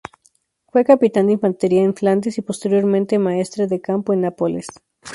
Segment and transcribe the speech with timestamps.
[0.71, 4.65] Fue capitán de infantería en Flandes y posteriormente maestre de campo en Nápoles.